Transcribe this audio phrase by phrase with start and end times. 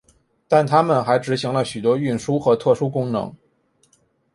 [0.47, 3.31] 但他们还执行了许多运输和特殊功能。